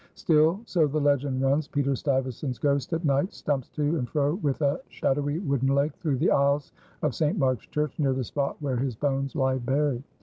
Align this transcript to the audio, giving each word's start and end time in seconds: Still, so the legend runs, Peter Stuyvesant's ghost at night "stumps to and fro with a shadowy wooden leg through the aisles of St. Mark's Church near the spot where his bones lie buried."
Still, 0.15 0.61
so 0.65 0.87
the 0.87 0.99
legend 0.99 1.43
runs, 1.43 1.67
Peter 1.67 1.95
Stuyvesant's 1.95 2.57
ghost 2.57 2.91
at 2.91 3.05
night 3.05 3.35
"stumps 3.35 3.69
to 3.69 3.97
and 3.99 4.09
fro 4.09 4.33
with 4.33 4.59
a 4.63 4.81
shadowy 4.89 5.37
wooden 5.37 5.75
leg 5.75 5.93
through 5.97 6.17
the 6.17 6.31
aisles 6.31 6.71
of 7.03 7.13
St. 7.13 7.37
Mark's 7.37 7.67
Church 7.67 7.99
near 7.99 8.11
the 8.13 8.23
spot 8.23 8.57
where 8.63 8.77
his 8.77 8.95
bones 8.95 9.35
lie 9.35 9.59
buried." 9.59 10.01